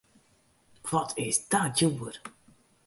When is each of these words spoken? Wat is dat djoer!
Wat 0.91 1.11
is 1.17 1.47
dat 1.53 1.75
djoer! 1.77 2.13